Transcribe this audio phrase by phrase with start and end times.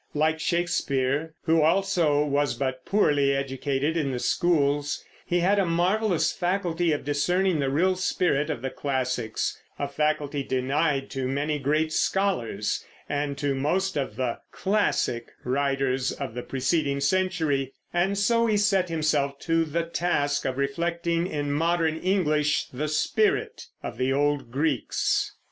[0.15, 6.31] Like Shakespeare, who also was but poorly educated in the schools, he had a marvelous
[6.31, 11.93] faculty of discerning the real spirit of the classics, a faculty denied to many great
[11.93, 18.57] scholars, and to most of the "classic" writers of the preceding century, and so he
[18.57, 24.49] set himself to the task of reflecting in modern English the spirit of the old
[24.49, 25.33] Greeks.